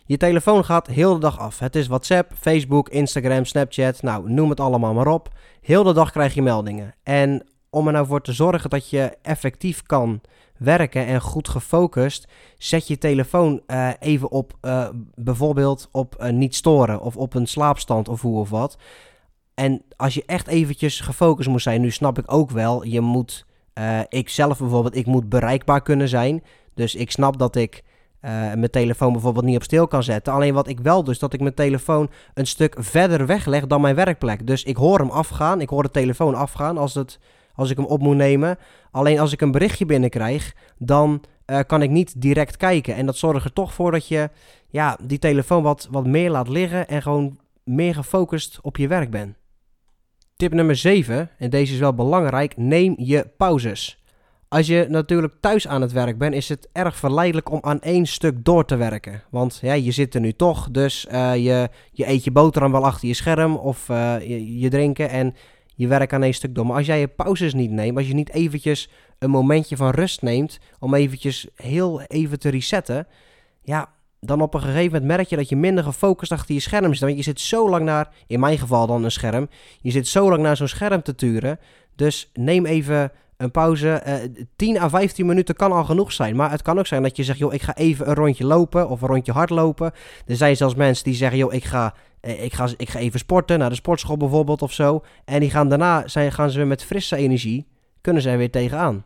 Je 0.06 0.16
telefoon 0.16 0.64
gaat 0.64 0.86
heel 0.86 1.14
de 1.14 1.20
dag 1.20 1.38
af. 1.38 1.58
Het 1.58 1.76
is 1.76 1.86
WhatsApp, 1.86 2.32
Facebook, 2.40 2.88
Instagram, 2.88 3.44
Snapchat, 3.44 4.02
nou 4.02 4.30
noem 4.30 4.50
het 4.50 4.60
allemaal 4.60 4.94
maar 4.94 5.08
op. 5.08 5.28
Heel 5.60 5.82
de 5.82 5.92
dag 5.92 6.10
krijg 6.10 6.34
je 6.34 6.42
meldingen. 6.42 6.94
En 7.02 7.46
om 7.76 7.86
er 7.86 7.92
nou 7.92 8.06
voor 8.06 8.22
te 8.22 8.32
zorgen 8.32 8.70
dat 8.70 8.90
je 8.90 9.16
effectief 9.22 9.82
kan 9.82 10.20
werken 10.58 11.06
en 11.06 11.20
goed 11.20 11.48
gefocust, 11.48 12.28
zet 12.58 12.88
je 12.88 12.98
telefoon 12.98 13.60
uh, 13.66 13.90
even 13.98 14.30
op 14.30 14.52
uh, 14.62 14.88
bijvoorbeeld 15.14 15.88
op 15.92 16.16
uh, 16.20 16.30
niet 16.30 16.54
storen 16.54 17.00
of 17.00 17.16
op 17.16 17.34
een 17.34 17.46
slaapstand 17.46 18.08
of 18.08 18.20
hoe 18.20 18.38
of 18.40 18.50
wat. 18.50 18.76
En 19.54 19.82
als 19.96 20.14
je 20.14 20.22
echt 20.26 20.46
eventjes 20.46 21.00
gefocust 21.00 21.48
moet 21.48 21.62
zijn, 21.62 21.80
nu 21.80 21.90
snap 21.90 22.18
ik 22.18 22.32
ook 22.32 22.50
wel, 22.50 22.84
je 22.84 23.00
moet, 23.00 23.46
ik 24.08 24.28
zelf 24.28 24.58
bijvoorbeeld, 24.58 24.96
ik 24.96 25.06
moet 25.06 25.28
bereikbaar 25.28 25.82
kunnen 25.82 26.08
zijn. 26.08 26.42
Dus 26.74 26.94
ik 26.94 27.10
snap 27.10 27.38
dat 27.38 27.56
ik 27.56 27.84
mijn 28.20 28.70
telefoon 28.70 29.12
bijvoorbeeld 29.12 29.44
niet 29.44 29.56
op 29.56 29.62
stil 29.62 29.86
kan 29.86 30.02
zetten. 30.02 30.32
Alleen 30.32 30.54
wat 30.54 30.68
ik 30.68 30.80
wel 30.80 31.04
dus, 31.04 31.18
dat 31.18 31.32
ik 31.32 31.40
mijn 31.40 31.54
telefoon 31.54 32.10
een 32.34 32.46
stuk 32.46 32.76
verder 32.78 33.26
wegleg 33.26 33.66
dan 33.66 33.80
mijn 33.80 33.94
werkplek. 33.94 34.46
Dus 34.46 34.64
ik 34.64 34.76
hoor 34.76 34.98
hem 34.98 35.10
afgaan, 35.10 35.60
ik 35.60 35.68
hoor 35.68 35.82
de 35.82 35.90
telefoon 35.90 36.34
afgaan 36.34 36.78
als, 36.78 36.94
het, 36.94 37.18
als 37.56 37.70
ik 37.70 37.76
hem 37.76 37.86
op 37.86 38.00
moet 38.00 38.16
nemen. 38.16 38.58
Alleen 38.90 39.18
als 39.18 39.32
ik 39.32 39.40
een 39.40 39.50
berichtje 39.50 39.86
binnenkrijg, 39.86 40.54
dan 40.78 41.22
uh, 41.46 41.58
kan 41.66 41.82
ik 41.82 41.90
niet 41.90 42.20
direct 42.20 42.56
kijken. 42.56 42.94
En 42.94 43.06
dat 43.06 43.16
zorgt 43.16 43.44
er 43.44 43.52
toch 43.52 43.74
voor 43.74 43.90
dat 43.90 44.08
je 44.08 44.30
ja, 44.68 44.98
die 45.02 45.18
telefoon 45.18 45.62
wat, 45.62 45.88
wat 45.90 46.06
meer 46.06 46.30
laat 46.30 46.48
liggen 46.48 46.88
en 46.88 47.02
gewoon 47.02 47.38
meer 47.64 47.94
gefocust 47.94 48.58
op 48.62 48.76
je 48.76 48.88
werk 48.88 49.10
bent. 49.10 49.36
Tip 50.36 50.52
nummer 50.52 50.76
7, 50.76 51.30
en 51.38 51.50
deze 51.50 51.72
is 51.72 51.78
wel 51.78 51.94
belangrijk, 51.94 52.56
neem 52.56 52.94
je 52.98 53.30
pauzes. 53.36 54.04
Als 54.48 54.66
je 54.66 54.86
natuurlijk 54.88 55.34
thuis 55.40 55.68
aan 55.68 55.80
het 55.80 55.92
werk 55.92 56.18
bent, 56.18 56.34
is 56.34 56.48
het 56.48 56.68
erg 56.72 56.96
verleidelijk 56.96 57.50
om 57.50 57.58
aan 57.62 57.80
één 57.80 58.06
stuk 58.06 58.44
door 58.44 58.64
te 58.64 58.76
werken. 58.76 59.22
Want 59.30 59.58
ja, 59.62 59.72
je 59.72 59.90
zit 59.90 60.14
er 60.14 60.20
nu 60.20 60.32
toch, 60.32 60.70
dus 60.70 61.06
uh, 61.12 61.36
je, 61.36 61.68
je 61.92 62.08
eet 62.08 62.24
je 62.24 62.30
boterham 62.30 62.72
wel 62.72 62.84
achter 62.84 63.08
je 63.08 63.14
scherm 63.14 63.56
of 63.56 63.88
uh, 63.88 64.16
je, 64.20 64.58
je, 64.58 64.68
drinken 64.68 65.10
en 65.10 65.34
je 65.76 65.86
werkt 65.86 66.12
aan 66.12 66.22
één 66.22 66.34
stuk 66.34 66.54
door. 66.54 66.66
Maar 66.66 66.76
als 66.76 66.86
jij 66.86 67.00
je 67.00 67.08
pauzes 67.08 67.54
niet 67.54 67.70
neemt, 67.70 67.96
als 67.96 68.08
je 68.08 68.14
niet 68.14 68.30
eventjes 68.30 68.88
een 69.18 69.30
momentje 69.30 69.76
van 69.76 69.90
rust 69.90 70.22
neemt 70.22 70.58
om 70.78 70.94
eventjes 70.94 71.48
heel 71.54 72.02
even 72.02 72.38
te 72.38 72.48
resetten, 72.48 73.06
ja, 73.62 73.88
dan 74.20 74.40
op 74.40 74.54
een 74.54 74.60
gegeven 74.60 74.92
moment 74.92 75.04
merk 75.04 75.28
je 75.28 75.36
dat 75.36 75.48
je 75.48 75.56
minder 75.56 75.84
gefocust 75.84 76.32
achter 76.32 76.54
je 76.54 76.60
scherm 76.60 76.92
zit. 76.94 77.02
Want 77.02 77.16
je 77.16 77.22
zit 77.22 77.40
zo 77.40 77.68
lang 77.68 77.84
naar, 77.84 78.14
in 78.26 78.40
mijn 78.40 78.58
geval 78.58 78.86
dan 78.86 79.04
een 79.04 79.10
scherm, 79.10 79.48
je 79.80 79.90
zit 79.90 80.06
zo 80.06 80.30
lang 80.30 80.42
naar 80.42 80.56
zo'n 80.56 80.68
scherm 80.68 81.02
te 81.02 81.14
turen. 81.14 81.58
Dus 81.94 82.30
neem 82.34 82.66
even 82.66 83.12
een 83.36 83.50
pauze, 83.50 84.02
uh, 84.06 84.24
eh, 84.24 84.30
10 84.56 84.78
à 84.78 84.88
15 84.88 85.26
minuten 85.26 85.54
kan 85.54 85.72
al 85.72 85.84
genoeg 85.84 86.12
zijn. 86.12 86.36
Maar 86.36 86.50
het 86.50 86.62
kan 86.62 86.78
ook 86.78 86.86
zijn 86.86 87.02
dat 87.02 87.16
je 87.16 87.24
zegt, 87.24 87.38
joh, 87.38 87.54
ik 87.54 87.62
ga 87.62 87.74
even 87.74 88.08
een 88.08 88.14
rondje 88.14 88.46
lopen 88.46 88.88
of 88.88 89.02
een 89.02 89.08
rondje 89.08 89.32
hardlopen. 89.32 89.92
Er 90.26 90.36
zijn 90.36 90.56
zelfs 90.56 90.74
mensen 90.74 91.04
die 91.04 91.14
zeggen, 91.14 91.38
joh, 91.38 91.52
ik 91.52 91.64
ga, 91.64 91.94
uh, 92.22 92.44
ik 92.44 92.52
ga, 92.52 92.68
ik 92.76 92.88
ga 92.88 92.98
even 92.98 93.18
sporten, 93.18 93.58
naar 93.58 93.68
de 93.68 93.74
sportschool 93.74 94.16
bijvoorbeeld 94.16 94.62
of 94.62 94.72
zo. 94.72 95.04
En 95.24 95.40
die 95.40 95.50
gaan 95.50 95.68
daarna, 95.68 96.08
zijn, 96.08 96.32
gaan 96.32 96.50
ze 96.50 96.56
weer 96.56 96.66
met 96.66 96.84
frisse 96.84 97.16
energie, 97.16 97.66
kunnen 98.00 98.24
er 98.24 98.38
weer 98.38 98.50
tegenaan. 98.50 99.04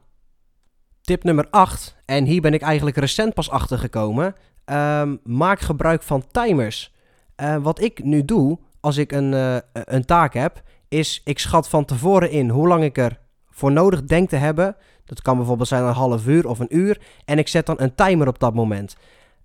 Tip 1.00 1.24
nummer 1.24 1.46
8, 1.50 1.96
en 2.04 2.24
hier 2.24 2.40
ben 2.40 2.54
ik 2.54 2.62
eigenlijk 2.62 2.96
recent 2.96 3.34
pas 3.34 3.50
achter 3.50 3.78
gekomen. 3.78 4.34
Um, 4.64 5.20
maak 5.24 5.60
gebruik 5.60 6.02
van 6.02 6.24
timers. 6.30 6.94
Uh, 7.36 7.56
wat 7.56 7.80
ik 7.80 8.04
nu 8.04 8.24
doe, 8.24 8.58
als 8.80 8.96
ik 8.96 9.12
een, 9.12 9.62
een 9.72 10.04
taak 10.04 10.34
heb, 10.34 10.62
is 10.88 11.20
ik 11.24 11.38
schat 11.38 11.68
van 11.68 11.84
tevoren 11.84 12.30
in 12.30 12.48
hoe 12.48 12.68
lang 12.68 12.84
ik 12.84 12.98
er 12.98 13.18
voor 13.60 13.72
nodig 13.72 14.04
denk 14.04 14.28
te 14.28 14.36
hebben. 14.36 14.76
Dat 15.04 15.22
kan 15.22 15.36
bijvoorbeeld 15.36 15.68
zijn 15.68 15.84
een 15.84 15.92
half 15.92 16.26
uur 16.26 16.48
of 16.48 16.58
een 16.58 16.76
uur. 16.76 17.00
En 17.24 17.38
ik 17.38 17.48
zet 17.48 17.66
dan 17.66 17.74
een 17.78 17.94
timer 17.94 18.28
op 18.28 18.38
dat 18.38 18.54
moment. 18.54 18.96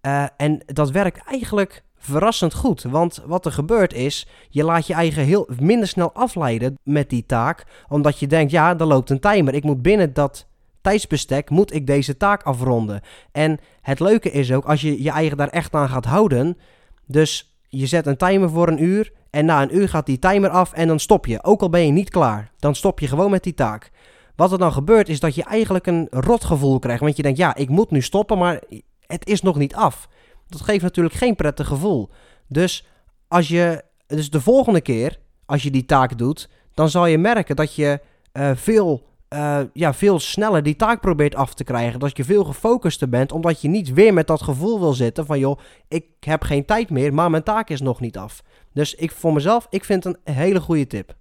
Uh, 0.02 0.26
en 0.38 0.62
dat 0.66 0.92
werkt 0.92 1.24
eigenlijk 1.28 1.84
verrassend 1.98 2.54
goed. 2.54 2.84
Want 2.84 3.24
wat 3.26 3.46
er 3.46 3.52
gebeurt 3.52 3.94
is, 3.94 4.28
je 4.50 4.64
laat 4.64 4.88
je 4.88 4.94
eigen 4.94 5.24
heel 5.24 5.50
minder 5.60 5.88
snel 5.88 6.14
afleiden 6.14 6.78
met 6.84 7.10
die 7.10 7.26
taak. 7.26 7.66
Omdat 7.88 8.20
je 8.20 8.28
denkt, 8.28 8.52
ja, 8.52 8.78
er 8.78 8.86
loopt 8.86 9.10
een 9.10 9.20
timer. 9.20 9.54
Ik 9.54 9.64
moet 9.64 9.82
binnen 9.82 10.14
dat 10.14 10.48
tijdsbestek, 10.82 11.50
moet 11.50 11.74
ik 11.74 11.88
deze 11.88 12.18
taak 12.18 12.44
afronden. 12.44 13.02
En 13.32 13.60
het 13.82 14.00
leuke 14.00 14.32
is 14.32 14.52
ook, 14.52 14.66
als 14.66 14.82
je 14.82 15.04
je 15.04 15.12
eigen 15.12 15.38
daar 15.38 15.50
echt 15.50 15.74
aan 15.74 15.90
gaat 15.90 16.06
houden. 16.06 16.58
Dus 17.06 17.56
je 17.70 17.86
zet 17.86 18.08
een 18.08 18.18
timer 18.18 18.50
voor 18.50 18.68
een 18.68 18.84
uur. 18.84 19.12
En 19.36 19.46
na 19.46 19.62
een 19.62 19.76
uur 19.76 19.90
gaat 19.90 20.06
die 20.06 20.20
timer 20.20 20.50
af 20.50 20.74
en 20.74 20.88
dan 20.88 21.00
stop 21.00 21.26
je. 21.26 21.44
Ook 21.44 21.62
al 21.62 21.70
ben 21.70 21.86
je 21.86 21.92
niet 21.92 22.10
klaar. 22.10 22.52
Dan 22.60 22.76
stop 22.76 23.00
je 23.00 23.08
gewoon 23.08 23.32
met 23.32 23.44
die 23.44 23.54
taak. 23.54 23.92
Wat 24.36 24.52
er 24.52 24.58
dan 24.58 24.72
gebeurt 24.72 25.10
is 25.10 25.20
dat 25.20 25.36
je 25.36 25.44
eigenlijk 25.44 25.88
een 25.88 26.08
rotgevoel 26.12 26.80
krijgt. 26.80 27.02
Want 27.02 27.16
je 27.16 27.24
denkt, 27.24 27.38
ja, 27.38 27.56
ik 27.56 27.70
moet 27.70 27.92
nu 27.92 28.02
stoppen, 28.02 28.38
maar 28.38 28.62
het 29.08 29.28
is 29.28 29.42
nog 29.42 29.58
niet 29.58 29.76
af. 29.76 30.08
Dat 30.48 30.62
geeft 30.62 30.82
natuurlijk 30.82 31.16
geen 31.16 31.36
prettig 31.36 31.68
gevoel. 31.68 32.10
Dus, 32.48 32.86
als 33.28 33.48
je, 33.48 33.84
dus 34.08 34.30
de 34.30 34.42
volgende 34.42 34.82
keer, 34.82 35.20
als 35.46 35.64
je 35.64 35.72
die 35.72 35.86
taak 35.86 36.18
doet, 36.18 36.50
dan 36.74 36.90
zal 36.90 37.06
je 37.06 37.18
merken 37.18 37.56
dat 37.56 37.76
je 37.76 38.00
uh, 38.34 38.52
veel, 38.56 39.04
uh, 39.30 39.60
ja, 39.74 39.94
veel 39.94 40.20
sneller 40.20 40.64
die 40.64 40.76
taak 40.76 41.02
probeert 41.02 41.36
af 41.36 41.54
te 41.54 41.64
krijgen. 41.64 42.00
Dat 42.00 42.18
je 42.18 42.24
veel 42.24 42.44
gefocuster 42.44 43.10
bent, 43.10 43.32
omdat 43.32 43.62
je 43.62 43.68
niet 43.68 43.94
weer 43.94 44.14
met 44.14 44.28
dat 44.28 44.42
gevoel 44.42 44.80
wil 44.80 44.94
zitten 44.94 45.26
van, 45.26 45.40
joh, 45.40 45.60
ik 45.88 46.06
heb 46.20 46.44
geen 46.44 46.66
tijd 46.66 46.90
meer, 46.90 47.14
maar 47.14 47.30
mijn 47.30 47.44
taak 47.44 47.70
is 47.70 47.82
nog 47.82 48.00
niet 48.00 48.18
af. 48.18 48.44
Dus 48.74 48.96
ik 48.96 49.12
voor 49.12 49.34
mezelf, 49.34 49.68
ik 49.70 49.84
vind 49.84 50.04
het 50.04 50.18
een 50.24 50.34
hele 50.34 50.60
goede 50.60 50.88
tip. 50.88 51.16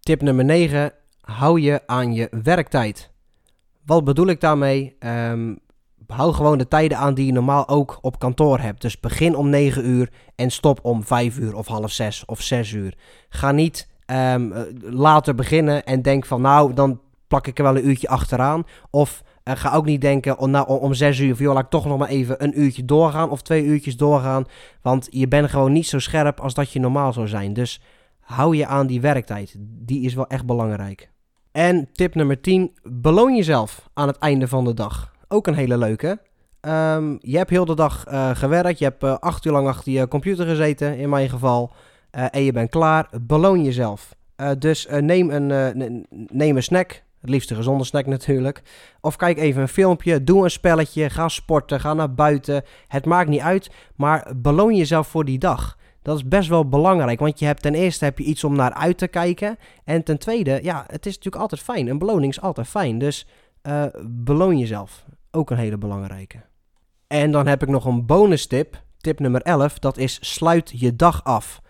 Tip 0.00 0.22
nummer 0.22 0.44
9 0.44 0.92
hou 1.20 1.60
je 1.60 1.82
aan 1.86 2.12
je 2.12 2.28
werktijd. 2.42 3.10
Wat 3.84 4.04
bedoel 4.04 4.26
ik 4.26 4.40
daarmee? 4.40 4.96
Um, 5.00 5.58
hou 6.06 6.32
gewoon 6.32 6.58
de 6.58 6.68
tijden 6.68 6.98
aan 6.98 7.14
die 7.14 7.26
je 7.26 7.32
normaal 7.32 7.68
ook 7.68 7.98
op 8.00 8.18
kantoor 8.18 8.58
hebt. 8.58 8.80
Dus 8.80 9.00
begin 9.00 9.36
om 9.36 9.48
9 9.48 9.88
uur 9.88 10.10
en 10.34 10.50
stop 10.50 10.78
om 10.82 11.04
5 11.04 11.38
uur 11.38 11.54
of 11.54 11.66
half 11.66 11.90
6 11.90 12.24
of 12.24 12.40
6 12.40 12.72
uur. 12.72 12.94
Ga 13.28 13.52
niet 13.52 13.88
um, 14.06 14.52
later 14.80 15.34
beginnen 15.34 15.84
en 15.84 16.02
denk 16.02 16.26
van 16.26 16.40
nou, 16.40 16.74
dan 16.74 17.00
plak 17.26 17.46
ik 17.46 17.58
er 17.58 17.64
wel 17.64 17.76
een 17.76 17.88
uurtje 17.88 18.08
achteraan. 18.08 18.64
Of 18.90 19.22
uh, 19.44 19.54
ga 19.56 19.74
ook 19.74 19.84
niet 19.84 20.00
denken 20.00 20.38
om, 20.38 20.50
nou, 20.50 20.80
om 20.80 20.94
6 20.94 21.18
uur, 21.18 21.32
of 21.32 21.38
joh, 21.38 21.54
laat 21.54 21.64
ik 21.64 21.70
toch 21.70 21.84
nog 21.84 21.98
maar 21.98 22.08
even 22.08 22.42
een 22.44 22.60
uurtje 22.60 22.84
doorgaan 22.84 23.30
of 23.30 23.42
twee 23.42 23.64
uurtjes 23.64 23.96
doorgaan. 23.96 24.44
Want 24.82 25.06
je 25.10 25.28
bent 25.28 25.50
gewoon 25.50 25.72
niet 25.72 25.86
zo 25.86 25.98
scherp 25.98 26.40
als 26.40 26.54
dat 26.54 26.72
je 26.72 26.80
normaal 26.80 27.12
zou 27.12 27.28
zijn. 27.28 27.52
Dus 27.52 27.80
hou 28.20 28.56
je 28.56 28.66
aan 28.66 28.86
die 28.86 29.00
werktijd. 29.00 29.54
Die 29.58 30.02
is 30.02 30.14
wel 30.14 30.26
echt 30.26 30.46
belangrijk. 30.46 31.10
En 31.52 31.88
tip 31.92 32.14
nummer 32.14 32.40
10, 32.40 32.72
beloon 32.82 33.36
jezelf 33.36 33.88
aan 33.94 34.08
het 34.08 34.18
einde 34.18 34.48
van 34.48 34.64
de 34.64 34.74
dag. 34.74 35.12
Ook 35.28 35.46
een 35.46 35.54
hele 35.54 35.78
leuke. 35.78 36.20
Ehm, 36.60 37.16
je 37.20 37.36
hebt 37.36 37.50
heel 37.50 37.64
de 37.64 37.74
dag 37.74 38.04
uh, 38.08 38.30
gewerkt, 38.30 38.78
je 38.78 38.84
hebt 38.84 39.20
acht 39.20 39.44
uur 39.44 39.52
lang 39.52 39.68
achter 39.68 39.92
je 39.92 40.08
computer 40.08 40.46
gezeten, 40.46 40.96
in 40.98 41.08
mijn 41.08 41.28
geval. 41.28 41.72
Uh, 42.16 42.24
en 42.30 42.42
je 42.42 42.52
bent 42.52 42.70
klaar, 42.70 43.08
beloon 43.20 43.64
jezelf. 43.64 44.14
dus 44.58 44.86
neem, 45.00 45.30
een, 45.30 46.06
neem 46.32 46.56
een 46.56 46.62
snack, 46.62 47.02
het 47.20 47.30
liefst 47.30 47.50
een 47.50 47.56
gezonde 47.56 47.84
snack 47.84 48.06
natuurlijk. 48.06 48.62
Of 49.00 49.16
kijk 49.16 49.38
even 49.38 49.62
een 49.62 49.68
filmpje, 49.68 50.24
doe 50.24 50.44
een 50.44 50.50
spelletje, 50.50 51.10
ga 51.10 51.28
sporten, 51.28 51.80
ga 51.80 51.94
naar 51.94 52.14
buiten. 52.14 52.62
Het 52.86 53.04
maakt 53.04 53.28
niet 53.28 53.40
uit, 53.40 53.70
maar 53.94 54.32
beloon 54.36 54.76
jezelf 54.76 55.08
voor 55.08 55.24
die 55.24 55.38
dag. 55.38 55.78
Dat 56.02 56.16
is 56.16 56.28
best 56.28 56.48
wel 56.48 56.68
belangrijk, 56.68 57.20
want 57.20 57.38
je 57.38 57.46
hebt 57.46 57.62
ten 57.62 57.74
eerste 57.74 58.04
heb 58.04 58.18
je 58.18 58.24
iets 58.24 58.44
om 58.44 58.56
naar 58.56 58.72
uit 58.72 58.98
te 58.98 59.06
kijken. 59.06 59.58
En 59.84 60.02
ten 60.02 60.18
tweede, 60.18 60.58
ja, 60.62 60.84
het 60.86 61.06
is 61.06 61.14
natuurlijk 61.14 61.42
altijd 61.42 61.60
fijn. 61.60 61.88
Een 61.88 61.98
beloning 61.98 62.32
is 62.32 62.40
altijd 62.40 62.66
fijn, 62.66 62.98
dus 62.98 63.26
beloon 64.06 64.58
jezelf. 64.58 65.04
Ook 65.30 65.50
een 65.50 65.56
hele 65.56 65.78
belangrijke. 65.78 66.38
En 67.06 67.30
dan 67.30 67.46
heb 67.46 67.62
ik 67.62 67.68
nog 67.68 67.84
een 67.84 68.06
bonus 68.06 68.46
tip, 68.46 68.82
tip 68.98 69.18
nummer 69.18 69.42
11, 69.42 69.78
dat 69.78 69.98
is 69.98 70.18
sluit 70.20 70.72
je 70.74 70.96
dag 70.96 71.24
af. 71.24 71.62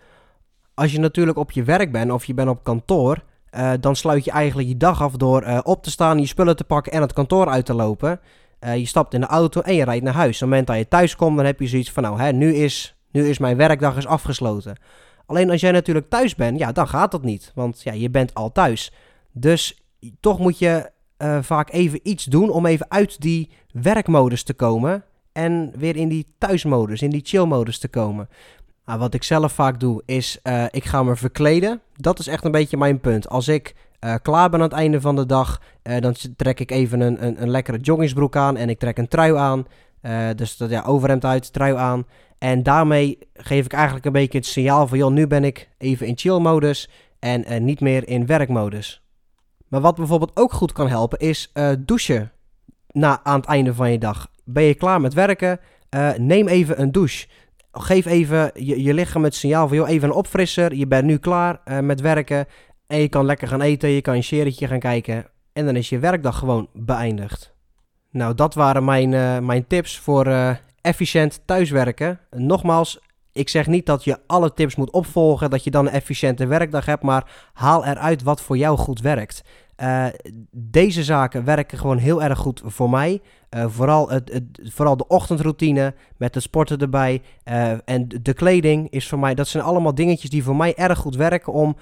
Als 0.75 0.91
je 0.91 0.99
natuurlijk 0.99 1.37
op 1.37 1.51
je 1.51 1.63
werk 1.63 1.91
bent 1.91 2.11
of 2.11 2.25
je 2.25 2.33
bent 2.33 2.49
op 2.49 2.63
kantoor, 2.63 3.23
uh, 3.55 3.71
dan 3.79 3.95
sluit 3.95 4.25
je 4.25 4.31
eigenlijk 4.31 4.67
je 4.67 4.77
dag 4.77 5.01
af 5.01 5.11
door 5.11 5.43
uh, 5.43 5.59
op 5.63 5.83
te 5.83 5.91
staan, 5.91 6.19
je 6.19 6.25
spullen 6.25 6.55
te 6.55 6.63
pakken 6.63 6.91
en 6.91 7.01
het 7.01 7.13
kantoor 7.13 7.47
uit 7.47 7.65
te 7.65 7.73
lopen. 7.73 8.19
je 8.59 8.85
stapt 8.85 9.13
in 9.13 9.21
de 9.21 9.27
auto 9.27 9.61
en 9.61 9.75
je 9.75 9.83
rijdt 9.83 10.03
naar 10.03 10.13
huis. 10.13 10.35
Op 10.35 10.39
het 10.39 10.49
moment 10.49 10.67
dat 10.67 10.77
je 10.77 10.87
thuis 10.87 11.15
komt, 11.15 11.35
dan 11.35 11.45
heb 11.45 11.59
je 11.59 11.67
zoiets 11.67 11.91
van, 11.91 12.03
nou, 12.03 12.19
hè, 12.19 12.31
nu 12.31 12.53
is 12.53 12.95
nu 13.11 13.27
is 13.27 13.37
mijn 13.37 13.57
werkdag 13.57 13.97
is 13.97 14.05
afgesloten. 14.05 14.75
Alleen 15.25 15.49
als 15.49 15.61
jij 15.61 15.71
natuurlijk 15.71 16.09
thuis 16.09 16.35
bent, 16.35 16.59
ja, 16.59 16.71
dan 16.71 16.87
gaat 16.87 17.11
dat 17.11 17.23
niet. 17.23 17.51
Want 17.55 17.81
ja, 17.83 17.93
je 17.93 18.09
bent 18.09 18.33
al 18.33 18.51
thuis. 18.51 18.91
Dus 19.31 19.83
toch 20.19 20.39
moet 20.39 20.59
je 20.59 20.91
vaak 21.41 21.71
even 21.71 21.99
iets 22.03 22.23
doen 22.23 22.49
om 22.49 22.65
even 22.65 22.85
uit 22.89 23.21
die 23.21 23.49
werkmodus 23.71 24.43
te 24.43 24.53
komen. 24.53 25.03
En 25.31 25.71
weer 25.77 25.95
in 25.95 26.07
die 26.07 26.25
thuismodus, 26.37 27.01
in 27.01 27.09
die 27.09 27.21
chillmodus 27.23 27.79
te 27.79 27.87
komen. 27.87 28.29
Nou, 28.85 28.99
wat 28.99 29.13
ik 29.13 29.23
zelf 29.23 29.51
vaak 29.51 29.79
doe, 29.79 30.01
is 30.05 30.39
uh, 30.43 30.65
ik 30.71 30.85
ga 30.85 31.03
me 31.03 31.15
verkleden. 31.15 31.81
Dat 31.95 32.19
is 32.19 32.27
echt 32.27 32.45
een 32.45 32.51
beetje 32.51 32.77
mijn 32.77 32.99
punt. 32.99 33.29
Als 33.29 33.47
ik 33.47 33.75
uh, 34.05 34.15
klaar 34.21 34.49
ben 34.49 34.59
aan 34.59 34.65
het 34.65 34.75
einde 34.75 35.01
van 35.01 35.15
de 35.15 35.25
dag, 35.25 35.61
dan 35.99 36.15
trek 36.35 36.59
ik 36.59 36.71
even 36.71 36.99
een, 36.99 37.25
een, 37.25 37.41
een, 37.41 37.49
lekkere 37.49 37.79
joggingsbroek 37.79 38.35
aan 38.35 38.57
en 38.57 38.69
ik 38.69 38.79
trek 38.79 38.97
een 38.97 39.07
trui 39.07 39.35
aan. 39.35 39.65
dus 40.35 40.57
dat 40.57 40.69
ja, 40.69 40.83
overhemd 40.83 41.25
uit, 41.25 41.53
trui 41.53 41.75
aan. 41.75 42.05
En 42.37 42.63
daarmee 42.63 43.17
geef 43.33 43.65
ik 43.65 43.73
eigenlijk 43.73 44.05
een 44.05 44.11
beetje 44.11 44.37
het 44.37 44.47
signaal 44.47 44.87
van, 44.87 44.97
joh, 44.97 45.11
nu 45.11 45.27
ben 45.27 45.43
ik 45.43 45.69
even 45.77 46.07
in 46.07 46.17
chill-modus 46.17 46.89
en 47.19 47.65
niet 47.65 47.79
meer 47.79 48.07
in 48.07 48.25
werkmodus. 48.25 49.01
Maar 49.67 49.81
wat 49.81 49.95
bijvoorbeeld 49.95 50.31
ook 50.33 50.53
goed 50.53 50.71
kan 50.71 50.87
helpen 50.87 51.19
is 51.19 51.51
douchen 51.79 52.31
na, 52.91 53.19
aan 53.23 53.39
het 53.39 53.49
einde 53.49 53.73
van 53.73 53.91
je 53.91 53.97
dag. 53.97 54.27
Ben 54.43 54.63
je 54.63 54.73
klaar 54.73 55.01
met 55.01 55.13
werken? 55.13 55.59
Neem 56.17 56.47
even 56.47 56.81
een 56.81 56.91
douche. 56.91 57.27
Geef 57.77 58.05
even 58.05 58.51
je, 58.53 58.93
lichaam 58.93 59.23
het 59.23 59.35
signaal 59.35 59.67
van, 59.67 59.77
joh, 59.77 59.89
even 59.89 60.09
een 60.09 60.15
opfrisser. 60.15 60.75
Je 60.75 60.87
bent 60.87 61.05
nu 61.05 61.17
klaar 61.17 61.61
met 61.81 62.01
werken 62.01 62.45
en 62.87 62.99
je 62.99 63.09
kan 63.09 63.25
lekker 63.25 63.47
gaan 63.47 63.61
eten, 63.61 63.89
je 63.89 64.01
kan 64.01 64.15
een 64.15 64.23
serietje 64.23 64.67
gaan 64.67 64.79
kijken. 64.79 65.25
En 65.53 65.65
dan 65.65 65.75
is 65.75 65.89
je 65.89 65.99
werkdag 65.99 66.37
gewoon 66.37 66.67
beëindigd. 66.73 67.53
Nou, 68.11 68.35
dat 68.35 68.53
waren 68.53 68.83
mijn, 68.83 69.45
mijn 69.45 69.67
tips 69.67 69.99
voor 69.99 70.57
efficiënt 70.81 71.41
thuiswerken. 71.45 72.19
Nogmaals, 72.29 72.99
ik 73.31 73.49
zeg 73.49 73.67
niet 73.67 73.85
dat 73.85 74.03
je 74.03 74.19
alle 74.27 74.53
tips 74.53 74.75
moet 74.75 74.91
opvolgen, 74.91 75.49
dat 75.49 75.63
je 75.63 75.71
dan 75.71 75.85
een 75.85 75.93
efficiënte 75.93 76.47
werkdag 76.47 76.85
hebt, 76.85 77.03
maar 77.03 77.31
haal 77.53 77.85
eruit 77.85 78.23
wat 78.23 78.41
voor 78.41 78.57
jou 78.57 78.77
goed 78.77 79.01
werkt. 79.01 79.43
Uh, 79.81 80.05
deze 80.51 81.03
zaken 81.03 81.43
werken 81.43 81.77
gewoon 81.77 81.97
heel 81.97 82.23
erg 82.23 82.39
goed 82.39 82.61
voor 82.65 82.89
mij. 82.89 83.21
Uh, 83.55 83.65
vooral, 83.67 84.09
het, 84.09 84.33
het, 84.33 84.73
vooral 84.73 84.97
de 84.97 85.07
ochtendroutine 85.07 85.93
met 86.17 86.33
de 86.33 86.39
sporten 86.39 86.79
erbij. 86.79 87.21
Uh, 87.45 87.71
en 87.85 88.07
de 88.21 88.33
kleding 88.33 88.89
is 88.89 89.07
voor 89.07 89.19
mij, 89.19 89.35
dat 89.35 89.47
zijn 89.47 89.63
allemaal 89.63 89.95
dingetjes 89.95 90.29
die 90.29 90.43
voor 90.43 90.55
mij 90.55 90.75
erg 90.75 90.97
goed 90.97 91.15
werken 91.15 91.53
om 91.53 91.75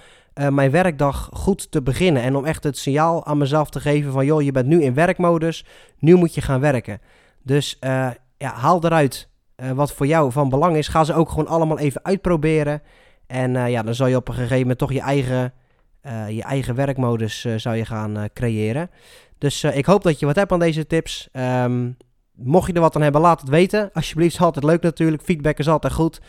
mijn 0.49 0.71
werkdag 0.71 1.29
goed 1.33 1.71
te 1.71 1.81
beginnen. 1.81 2.21
En 2.21 2.35
om 2.35 2.45
echt 2.45 2.63
het 2.63 2.77
signaal 2.77 3.25
aan 3.25 3.37
mezelf 3.37 3.69
te 3.69 3.79
geven 3.79 4.11
van 4.11 4.25
joh, 4.25 4.41
je 4.41 4.51
bent 4.51 4.67
nu 4.67 4.83
in 4.83 4.93
werkmodus, 4.93 5.65
nu 5.99 6.15
moet 6.15 6.35
je 6.35 6.41
gaan 6.41 6.59
werken. 6.59 7.01
Dus 7.43 7.77
ja, 8.37 8.53
haal 8.53 8.83
eruit 8.83 9.29
wat 9.73 9.93
voor 9.93 10.07
jou 10.07 10.31
van 10.31 10.49
belang 10.49 10.75
is. 10.75 10.87
Ga 10.87 11.03
ze 11.03 11.13
ook 11.13 11.29
gewoon 11.29 11.47
allemaal 11.47 11.79
even 11.79 12.03
uitproberen. 12.03 12.81
En 13.27 13.69
ja, 13.69 13.83
dan 13.83 13.95
zal 13.95 14.07
je 14.07 14.15
op 14.15 14.27
een 14.27 14.33
gegeven 14.33 14.59
moment 14.59 14.77
toch 14.77 14.93
je 14.93 15.01
eigen, 15.01 15.53
je 16.27 16.43
eigen 16.43 16.75
werkmodus 16.75 17.45
zou 17.55 17.75
je 17.75 17.85
gaan 17.85 18.27
creëren. 18.33 18.89
Dus 19.37 19.63
ik 19.63 19.85
hoop 19.85 20.03
dat 20.03 20.19
je 20.19 20.25
wat 20.25 20.35
hebt 20.35 20.51
aan 20.51 20.59
deze 20.59 20.87
tips. 20.87 21.29
Um, 21.33 21.97
mocht 22.35 22.67
je 22.67 22.73
er 22.73 22.81
wat 22.81 22.95
aan 22.95 23.01
hebben, 23.01 23.21
laat 23.21 23.41
het 23.41 23.49
weten. 23.49 23.89
Alsjeblieft, 23.93 24.39
altijd 24.39 24.65
leuk 24.65 24.81
natuurlijk. 24.81 25.23
Feedback 25.23 25.57
is 25.57 25.69
altijd 25.69 25.93
goed. 25.93 26.21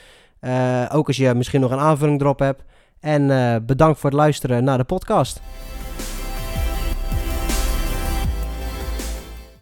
ook 0.92 1.06
als 1.06 1.16
je 1.16 1.34
misschien 1.34 1.60
nog 1.60 1.70
een 1.70 1.78
aanvulling 1.78 2.20
erop 2.20 2.38
hebt. 2.38 2.62
En 3.00 3.26
bedankt 3.66 3.98
voor 3.98 4.10
het 4.10 4.18
luisteren 4.18 4.64
naar 4.64 4.78
de 4.78 4.84
podcast. 4.84 5.40